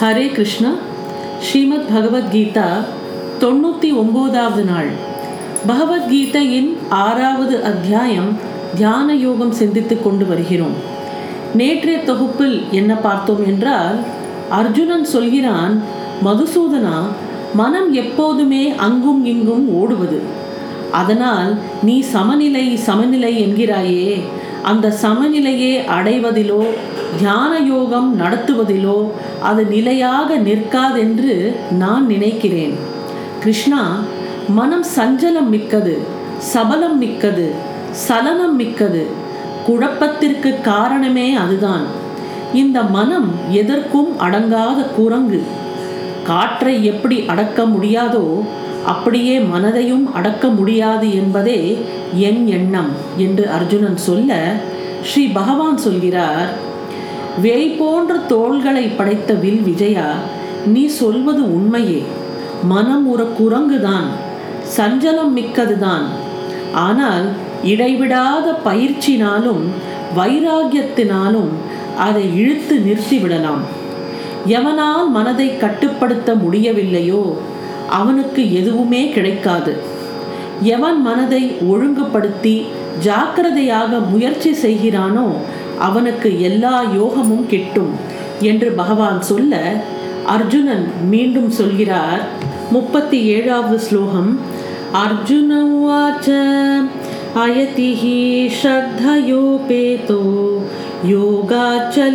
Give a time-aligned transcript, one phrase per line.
[0.00, 0.70] ஹரே கிருஷ்ணா.
[1.40, 2.66] ஸ்ரீமத் பகவத்கீதா
[3.40, 4.90] தொண்ணூற்றி ஒம்போதாவது நாள்.
[5.68, 8.28] பகவத்கீதையின் ஆறாவது அத்தியாயம்
[8.76, 10.76] தியான யோகம் சிந்தித்து கொண்டு வருகிறோம்.
[11.54, 13.96] நேற்றைய தொகுப்பில் என்ன பார்த்தோம் என்றால்
[14.50, 15.82] அர்ஜுனன் சொல்கிறான்
[16.24, 16.98] மதுசூதனா
[17.54, 20.20] மனம் எப்போதுமே அங்கும் இங்கும் ஓடுவது.
[20.92, 24.20] அதனால் நீ சமநிலை சமநிலை என்கிறாயே.
[24.62, 26.62] அந்த சமநிலையை அடைவதிலோ
[27.16, 29.10] தியான யோகம் நடத்துவதிலோ
[29.42, 31.34] அது நிலையாக நிற்காதென்று
[31.70, 32.74] நான் நினைக்கிறேன்.
[33.42, 33.82] கிருஷ்ணா
[34.48, 35.94] மனம் சஞ்சலம் மிக்கது
[36.38, 37.46] சபலம் மிக்கது
[38.06, 39.06] சலனம் மிக்கது
[39.66, 41.86] குழப்பத்திற்கு காரணமே அதுதான்.
[42.52, 45.40] இந்த மனம் எதற்கும் அடங்காத குரங்கு.
[46.24, 48.44] காற்றை எப்படி அடக்க முடியாதோ
[48.86, 51.60] அப்படியே மனதையும் அடக்க முடியாது என்பதே
[52.28, 54.54] என் எண்ணம் என்று அர்ஜுனன் சொல்ல
[55.02, 56.48] ஸ்ரீ பகவான் சொல்கிறார்
[57.42, 60.08] வேய் போன்ற தோள்களை படைத்த வில் விஜயா
[60.74, 62.00] நீ சொல்வது உண்மையே.
[62.72, 64.08] மனம் ஒரு குரங்குதான்
[64.76, 66.06] சஞ்சலம் மிக்கதுதான்.
[66.86, 67.26] ஆனால்
[67.72, 69.62] இடைவிடாத பயிற்சினாலும்
[70.18, 71.52] வைராகியத்தினாலும்
[72.06, 73.62] அதை இழுத்து நிறுத்திவிடலாம்.
[74.58, 77.22] எவனால் மனதை கட்டுப்படுத்த முடியவில்லையோ
[78.00, 79.72] அவனுக்கு எதுவுமே கிடைக்காது.
[80.74, 82.56] எவன் மனதை ஒழுங்குபடுத்தி
[83.06, 85.26] ஜாக்கிரதையாக முயற்சி செய்கிறானோ
[85.87, 87.93] அவனுக்கு எல்லா யோகமும் கிட்டும்
[88.49, 89.53] என்று பகவான் சொல்ல
[90.33, 92.21] அர்ஜுனன் மீண்டும் சொல்கிறார்
[92.71, 94.31] முப்பத்தி ஏழாவது ஸ்லோகம்
[95.01, 96.29] அர்ஜுன உவாச்ச
[97.43, 98.17] அயதிஹி
[98.59, 100.23] ஸ்ரத்தயோபேதோ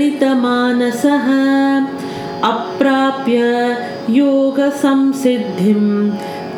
[0.01, 1.27] योगाचलितमानसः
[2.45, 3.39] अप्राप्य
[4.13, 5.83] योगसंसिद्धिं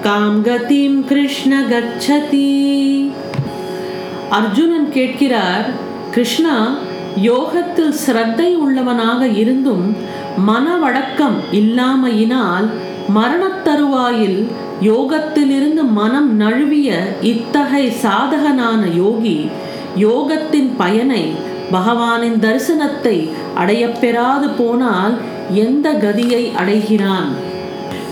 [0.04, 2.48] कां गतिं कृष्ण गच्छति
[4.34, 5.68] அர்ஜுனன் கேட்கிறார்
[6.14, 6.56] கிருஷ்ணா
[7.21, 9.95] யோகத்தில் சிரத்தை உள்ளவனாக இருந்தும்
[10.47, 12.69] மனவடக்கம் இல்லாமையினால்
[13.13, 14.47] மரணத்தருவாயில்
[14.81, 19.49] யோகத்திலிருந்து மனம் நழுவிய இத்தகை சாதகனான யோகி
[19.95, 21.31] யோகத்தின் பயனை
[21.71, 25.13] பகவானின் தரிசனத்தை அடையப்பெறாது போனால்
[25.53, 27.31] எந்த கதியை அடைகிறான்?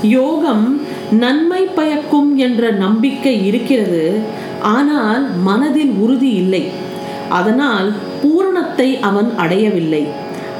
[0.02, 0.81] யோகம்
[1.12, 4.22] நன்மை பயக்கும் என்ற நம்பிக்கை இருக்கிறது.
[4.62, 6.70] ஆனால் மனதில் உறுதி இல்லை.
[7.30, 10.03] அதனால் பூரணத்தை அவன் அடையவில்லை.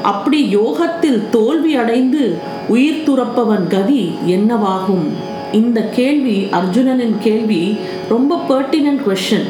[0.02, 2.38] அப்படி யோகத்தில் தோல்வி அடைந்து
[2.68, 5.06] உயிர் துறப்பவன் கதி என்னவாகும்?
[5.52, 7.76] இந்த கேள்வி அர்ஜுனனின் கேள்வி
[8.08, 9.46] ரொம்ப பர்டினன்ட் கொஷன்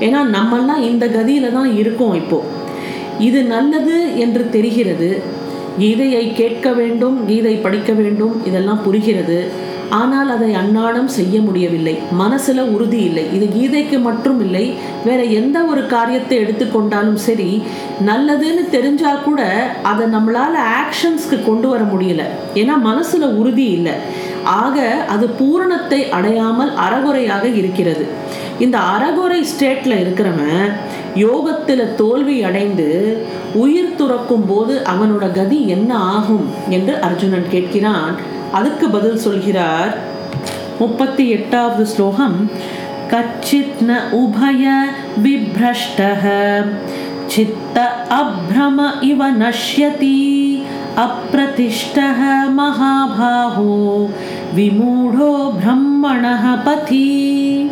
[0.00, 2.44] ஏன்னா நம்மெல்லாம் இந்த கதியில தான் இருக்கோம் இப்போ.
[3.18, 5.10] இது நல்லது என்று தெரிகிறது.
[5.78, 9.70] கீதையை கேட்க வேண்டும் கீதை படிக்க வேண்டும் இதெல்லாம் புரிகிறது.
[10.00, 11.94] ஆனால் அதை அன்னாடம் செய்ய முடியவில்லை.
[12.20, 13.24] மனசுல உறுதி இல்லை.
[13.36, 14.64] இது கீதைக்கு மட்டும் இல்லை.
[15.04, 17.62] வேற எந்த ஒரு காரியத்தை எடுத்துக்கொண்டாலும் சரி
[18.08, 19.42] நல்லதுன்னு தெரிஞ்சா கூட
[19.82, 22.24] அதை நம்மளால ஆக்ஷன்ஸ்க்கு கொண்டு வர முடியல.
[22.54, 23.94] ஏன்னா மனசுல உறுதி இல்லை.
[24.44, 28.06] ஆக அது பூரணத்தை அடையாமல் அறகுறையாக இருக்கிறது.
[28.58, 30.64] இந்த அறகுறை ஸ்டேட்ல இருக்கிறவன்
[31.14, 32.88] யோகத்தில் தோல்வி அடைந்து
[33.54, 38.14] உயிர் துறக்கும் போது அவனோட கதி என்ன ஆகும் என்று அர்ஜுனன் கேட்கிறான்.
[38.52, 39.98] அதுக்கு பதில் சொல்கிறார்.
[40.78, 42.50] முப்பத்தி எட்டாவது ஸ்லோகம்.
[43.10, 44.82] கச்சித் ந உபய
[45.24, 46.64] விப்ரஷ்டः
[47.26, 50.40] சித்த அப்ரம இவ நஷ்யதி.
[50.96, 52.20] அப்பிரதிஷ்டः
[52.58, 54.06] மகாபாஹோ.
[54.56, 57.70] விமூடோ பிரம்மணः பதி.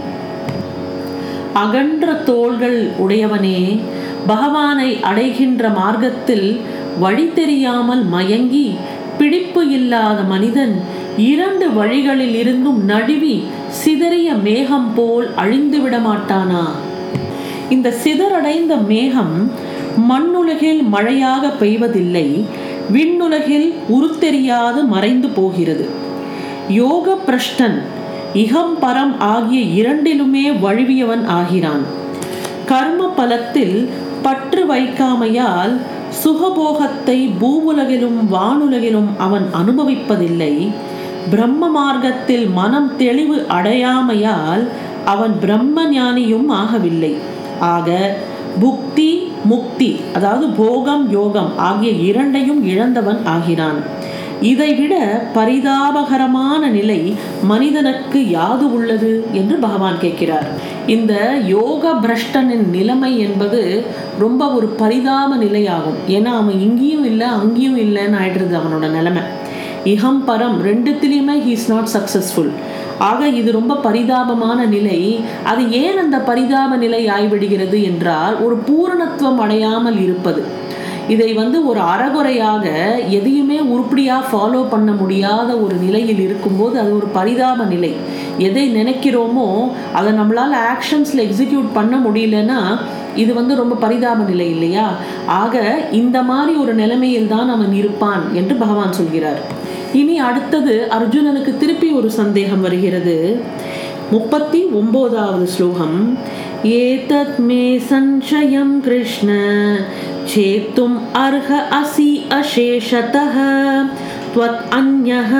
[1.52, 3.80] அகன்ற தோள்கள் உடையவனே
[4.26, 6.60] பகவானை அடைகின்ற மார்க்கத்தில்
[6.98, 8.76] வழி தெரியாமல் மயங்கி
[9.20, 10.74] பிடிப்பு இல்லாத மனிதன்
[11.32, 13.34] இரண்டு வழிகளில் இருந்தும் நடுவி
[13.80, 16.62] சிதறிய மேகம் போல் அழிந்து விட மாட்டானா
[17.68, 19.34] இந்த சிதறடைந்த மேகம்
[20.08, 22.26] மண்ணுலகில் மழையாக பெய்வதில்லை
[22.94, 25.84] விண்ணுலகில் உருத்தெரியாது மறைந்து போகிறது.
[26.68, 27.78] யோக பிரஷ்டன்
[28.44, 31.84] இகம் பரம் ஆகிய இரண்டிலுமே வழுவியவன் ஆகிறான்.
[32.66, 33.76] கர்ம பலத்தில்
[34.22, 35.74] பற்று வைக்காமையால்
[36.24, 40.70] சுகபோகத்தை பூவுலகிலும் வானுலகிலும் அவன் அனுபவிப்பதில்லை.
[41.30, 44.64] பிரம்ம மார்க்கத்தில் மனம் தெளிவு அடையாமையால்
[45.04, 47.12] அவன் பிரம்ம ஞானியும் ஆகவில்லை.
[47.60, 48.16] ஆக
[48.62, 49.10] புக்தி
[49.44, 53.78] முக்தி அதாவது போகம் யோகம் ஆகிய இரண்டையும் இழந்தவன் ஆகிறான்.
[54.42, 54.94] இதைவிட
[55.34, 60.46] பரிதாபகரமான நிலை மனிதனுக்கு யாது உள்ளது என்று பகவான் கேட்கிறார்.
[60.86, 63.84] இந்த யோக பிரஷ்டனின் நிலைமை என்பது
[64.18, 65.98] ரொம்ப ஒரு பரிதாப நிலையாகும்.
[66.08, 69.22] ஏன்னா அவன் இங்கேயும் இல்லை அங்கேயும் இல்லைன்னு ஆயிடுறது அவனோட நிலைமை.
[69.84, 72.50] இகம் பரம் ரெண்டுத்திலையுமே ஹீ இஸ் நாட் சக்சஸ்ஃபுல்
[72.98, 75.20] ஆக இது ரொம்ப பரிதாபமான நிலை.
[75.44, 80.44] அது ஏன் அந்த பரிதாப நிலை ஆய்விடுகிறது என்றால் ஒரு பூரணத்துவம் அடையாமல் இருப்பது.
[81.14, 82.64] இதை வந்து ஒரு அறகுறையாக
[83.08, 87.92] எதையுமே உருப்படியாக ஃபாலோ பண்ண முடியாத ஒரு நிலையில் இருக்கும்போது அது ஒரு பரிதாப நிலை.
[88.38, 89.48] எதை நினைக்கிறோமோ
[89.92, 92.60] அதை நம்மளால் ஆக்ஷன்ஸில் எக்ஸிக்யூட் பண்ண முடியலன்னா
[93.16, 94.86] இது வந்து ரொம்ப பரிதாப நிலை இல்லையா?
[95.26, 95.56] ஆக
[96.02, 99.40] இந்த மாதிரி ஒரு நிலைமையில் தான் அவன் இருப்பான் என்று பகவான் சொல்கிறார்.
[99.92, 103.16] இனி அடுத்தது அர்ஜுனனுக்கு திருப்பி ஒரு சந்தேகம் வருகிறது.
[104.10, 105.98] முப்பத்தி ஒம்போதாவது ஸ்லோகம்.
[106.64, 109.30] ஏதத் மே சஞ்சயம் கிருஷ்ண
[110.31, 111.49] சேத்தும் அர்ஹ
[111.79, 113.35] அசி அசேஷதः
[114.29, 115.33] त्वत् अन्यः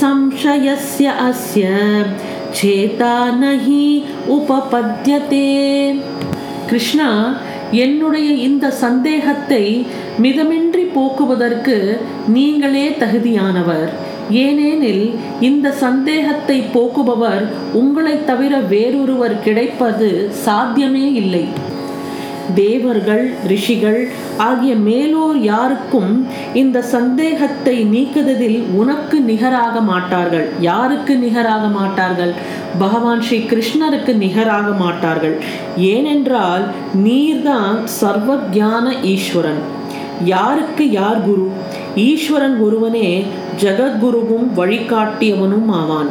[0.00, 1.62] संशयस्य अस्य
[2.58, 3.84] சேதா நஹி
[4.34, 5.48] உபபத்யதே
[6.68, 7.08] கிருஷ்ணா
[7.76, 9.64] என்னுடைய இந்த சந்தேகத்தை
[10.20, 11.76] மிதமின்றி போக்குவதற்கு
[12.28, 13.88] நீங்களே தகுதியானவர்
[14.38, 15.04] ஏனெனில்
[15.40, 17.44] இந்த சந்தேகத்தை போக்குபவர்
[17.74, 20.10] உங்களைத் தவிர வேறொருவர் கிடைப்பது
[20.44, 21.44] சாத்தியமே இல்லை
[22.55, 30.49] தேவர்கள் ரிஷிகள் ஆகிய மேலோர் யாருக்கும் இந்த சந்தேகத்தை நீக்குவதில் உனக்கு நிகராக மாட்டார்கள்.
[30.59, 32.33] யாருக்கு நிகராக மாட்டார்கள்?
[32.79, 35.37] பகவான் ஸ்ரீ கிருஷ்ணருக்கு நிகராக மாட்டார்கள்.
[35.77, 36.65] ஏனென்றால்
[37.03, 39.61] நீர்தான் சர்வஜான ஈஸ்வரன்.
[40.23, 41.51] யாருக்கு யார் குரு?
[41.95, 43.23] ஈஸ்வரன் ஒருவனே
[43.61, 46.07] ஜெகத்குருவும் வழிகாட்டியவனும் ஆவான்.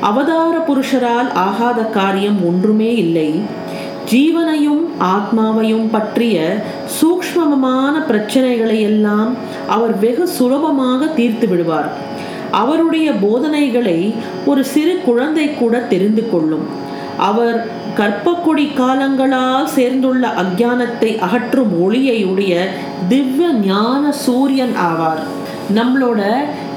[0.00, 3.40] அவதார புருஷரால் ஆகாத காரியம் ஒன்றுமே இல்லை.
[4.10, 4.84] ஜீவனையும்
[5.14, 6.36] ஆத்மாவையும் பற்றிய
[6.96, 9.30] சூக்ஷ்மமான பிரச்சனைகளை எல்லாம்
[9.76, 11.88] அவர் வெகு சுலபமாக தீர்த்து விடுவார்.
[12.62, 13.98] அவருடைய போதனைகளை
[14.50, 16.66] ஒரு சிறு குழந்தை கூட தெரிந்து கொள்ளும்.
[17.28, 17.56] அவர்
[17.98, 22.54] கற்பக்கொடி காலங்களால் சேர்ந்துள்ள அக்ஞானத்தை அகற்றும் ஒளியை உடைய
[23.12, 25.22] திவ்ய ஞான சூரியன் ஆவார்.
[25.78, 26.20] நம்மளோட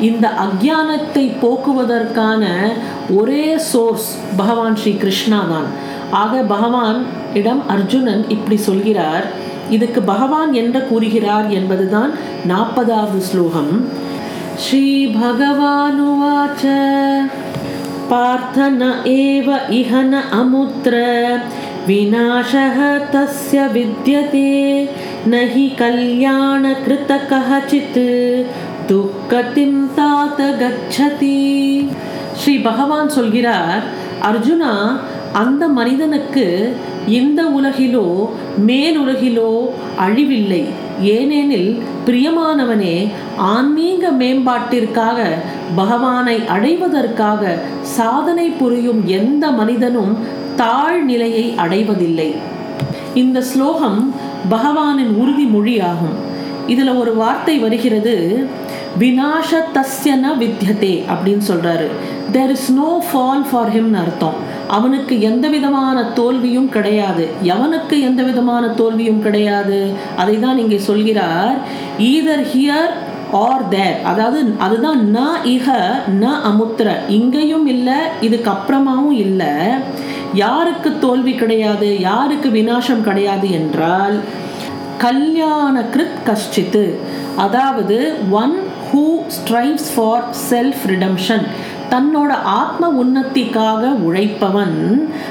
[0.09, 2.43] இந்த அக்ஞானத்தை போக்குவதற்கான
[3.19, 4.09] ஒரே சோர்ஸ்
[4.39, 5.69] பகவான் ஸ்ரீ கிருஷ்ணா தான்.
[6.14, 6.98] ஆக பகவான்
[7.34, 9.26] இடம் அர்ஜுனன் இப்படி சொல்கிறார்
[9.70, 12.10] இதுக்கு பகவான் என்ன கூறுகிறார் என்பதுதான்
[12.46, 13.72] நாற்பதாவது ஸ்லோகம்
[14.64, 14.86] ஸ்ரீ
[15.16, 16.64] பகவானுவாச்ச
[18.08, 20.98] पार्थ न एव इह न अमुत्र
[21.86, 22.78] विनाशः
[23.12, 24.50] तस्य विद्यते
[25.28, 27.48] न हि कल्याणकृतकः
[28.88, 31.36] துக்கத்தின் தாத்த கச்சதி
[32.40, 33.82] ஸ்ரீ பகவான் சொல்கிறார்
[34.28, 34.72] அர்ஜுனா
[35.33, 36.75] அந்த மனிதனுக்கு
[37.07, 38.29] இந்த உலகிலோ
[38.65, 39.69] மேலுலகிலோ
[39.99, 40.63] அழிவில்லை.
[41.01, 43.07] ஏனெனில் பிரியமானவனே
[43.37, 45.23] ஆன்மீக மேம்பாட்டிற்காக
[45.75, 50.17] பகவானை அடைவதற்காக சாதனை புரியும் எந்த மனிதனும்
[50.57, 52.35] தாழ்நிலையை அடைவதில்லை.
[53.13, 54.13] இந்த ஸ்லோகம்
[54.49, 56.15] பகவானின் உறுதிமொழியாகும்.
[56.67, 58.47] இதுல ஒரு வார்த்தை வருகிறது
[59.01, 61.87] வினாசத்தஸ்யன தஸ்யன வித்யதே அப்படின்னு சொல்கிறாரு
[62.35, 64.37] there is no fall for ஹிம்னு அர்த்தம்.
[64.77, 67.25] அவனுக்கு எந்த விதமான தோல்வியும் கிடையாது.
[67.53, 69.79] எவனுக்கு எந்த விதமான தோல்வியும் கிடையாது?
[70.21, 71.55] அதை தான் இங்கே சொல்கிறார்.
[72.11, 72.93] ஈதர் ஹியர்
[73.43, 75.19] ஆர் தேர் அதாவது அதுதான் ந
[75.55, 75.67] இக
[76.23, 76.89] ந அமுத்திர.
[77.17, 79.53] இங்கேயும் இல்லை இதுக்கு அப்புறமாவும் இல்லை.
[80.43, 81.89] யாருக்கு தோல்வி கிடையாது?
[82.09, 84.17] யாருக்கு வினாசம் கிடையாது என்றால்
[85.05, 86.85] கல்யாண கிருத் கஷ்டித்து.
[87.45, 87.97] அதாவது
[88.41, 88.55] one
[88.91, 91.45] who strives for self redemption
[91.89, 94.77] தன்னோட ஆத்ம உன்னத்திக்காக உழைப்பவன்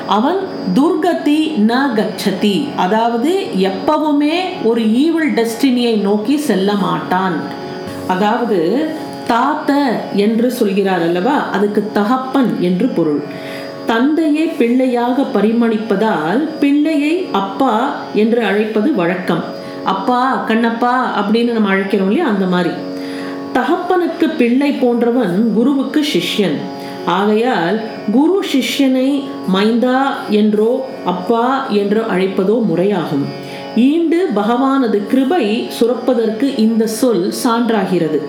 [0.07, 0.39] அவன்
[0.75, 3.33] துர்கதி ந கச்சதி அதாவது
[3.71, 7.37] எப்பவுமே ஒரு ஈவில் டெஸ்டினியை நோக்கி செல்ல மாட்டான்.
[8.07, 8.59] அதாவது
[9.29, 9.71] தாத்த
[10.15, 11.37] என்று சொல்கிறார் அல்லவா?
[11.51, 13.23] அதுக்கு தகப்பன் என்று பொருள்.
[13.87, 17.75] தந்தையை பிள்ளையாக பரிமளிப்பதால் பிள்ளையை அப்பா
[18.15, 19.45] என்று அழைப்பது வழக்கம்.
[19.85, 22.27] அப்பா கண்ணப்பா அப்படின்னு நம்ம அழைக்கிறோம் இல்லையா?
[22.27, 22.71] அந்த மாதிரி.
[23.57, 26.57] தகப்பனுக்கு பிள்ளை போன்றவன் குருவுக்கு சிஷ்யன்.
[27.19, 27.77] ஆகையால்
[28.17, 29.09] குரு சிஷ்யனை
[29.55, 30.01] மைந்தா
[30.41, 30.73] என்றோ
[31.13, 31.45] அப்பா
[31.81, 33.27] என்றோ அழைப்பதோ முறையாகும்.
[33.89, 35.45] ஈண்டு பகவானது கிருபை
[35.79, 38.21] சுரப்பதற்கு இந்த சொல் சான்றாகிறது.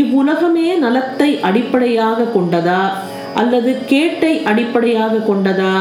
[0.00, 2.82] இவ்வுலகமே நலத்தை அடிப்படையாக கொண்டதா
[3.40, 5.74] அல்லது கேட்டை அடிப்படையாக கொண்டதா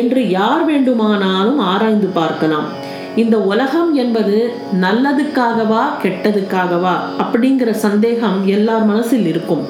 [0.00, 2.68] என்று யார் வேண்டுமானாலும் ஆராய்ந்து பார்க்கலாம்.
[3.16, 9.64] இந்த உலகம் என்பது நல்லதுக்காகவா கெட்டதுக்காகவா அப்படிங்கிற சந்தேகம் எல்லார் மனசில் இருக்கும்.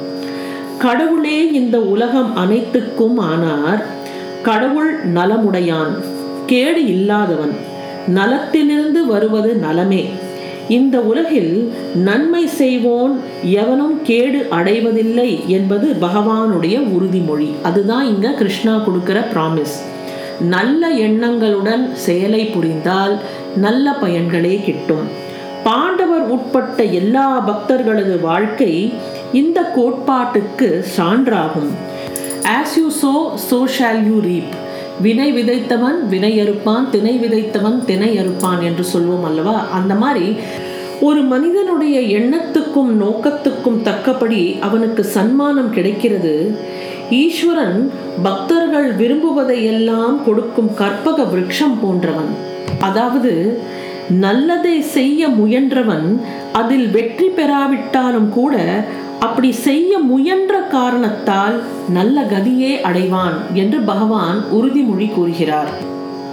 [0.79, 3.87] கடவுளே இந்த உலகம் அனைத்துக்கும் ஆனார்.
[4.43, 5.93] கடவுள் நலமுடையான்
[6.47, 7.55] கேடு இல்லாதவன்
[8.15, 10.05] நலத்திலிருந்து வருவது நலமே.
[10.69, 17.49] இந்த உலகில் நன்மை செய்வோன் எவனும் கேடு அடைவதில்லை என்பது பகவானுடைய உறுதிமொழி.
[17.63, 19.77] அதுதான் இங்க கிருஷ்ணா கொடுக்கிற ப்ராமிஸ்
[20.41, 23.19] நல்ல எண்ணங்களுடன் செயலை புரிந்தால்
[23.57, 25.07] நல்ல பயன்களே கிட்டும்.
[25.65, 28.93] பாண்டவர் உட்பட்ட எல்லா பக்தர்களது வாழ்க்கை
[29.33, 31.73] இந்த கோட்பாட்டுக்கு சான்றாகும்.
[32.59, 33.15] As you sow
[33.51, 34.53] sow shall you reap
[35.01, 39.69] வினை விதைத்தவன் வினை அறுப்பான் திணை விதைத்தவன் திணை அறுப்பான் என்று சொல்வோம் அல்லவா?
[39.71, 40.37] அந்த மாதிரி
[41.01, 46.57] ஒரு மனிதனுடைய எண்ணத்துக்கும் நோக்கத்துக்கும் தக்கபடி அவனுக்கு சன்மானம் கிடைக்கிறது.
[47.11, 47.91] ஈஸ்வரன்
[48.23, 52.31] பக்தர்கள் விரும்புவதை எல்லாம் கொடுக்கும் கற்பக விருட்சம் போன்றவன்.
[52.79, 53.59] அதாவது
[54.11, 56.21] நல்லதை செய்ய முயன்றவன்
[56.53, 58.57] அதில் வெற்றி பெறாவிட்டாலும் கூட
[59.19, 65.71] அப்படி செய்ய முயன்ற காரணத்தால் நல்ல கதியே அடைவான் என்று பகவான் உறுதிமொழி கூறுகிறார்.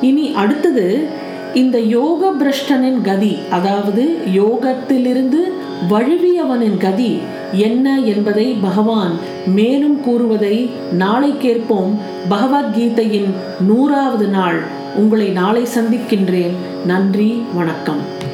[0.01, 1.07] இனி அடுத்தது
[1.53, 4.03] இந்த யோக பிரஷ்டனின் கதி அதாவது
[4.33, 5.41] யோகத்திலிருந்து
[5.89, 7.19] வழுவியவனின் கதி
[7.53, 9.17] என்ன என்பதை பகவான்
[9.47, 14.61] மேலும் கூறுவதை நாளை கேட்போம் பகவத்கீதையின் நூறாவது நாள்.
[14.95, 16.53] உங்களை நாளை சந்திக்கின்றேன்.
[16.85, 18.32] நன்றி வணக்கம்.